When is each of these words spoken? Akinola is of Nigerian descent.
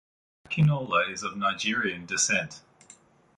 Akinola 0.47 1.07
is 1.13 1.21
of 1.21 1.37
Nigerian 1.37 2.07
descent. 2.07 2.61